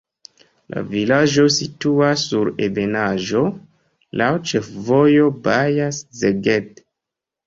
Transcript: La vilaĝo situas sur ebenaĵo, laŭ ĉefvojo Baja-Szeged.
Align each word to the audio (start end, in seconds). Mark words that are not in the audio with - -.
La 0.75 0.81
vilaĝo 0.93 1.43
situas 1.55 2.23
sur 2.29 2.49
ebenaĵo, 2.67 3.41
laŭ 4.21 4.31
ĉefvojo 4.53 5.27
Baja-Szeged. 5.49 6.83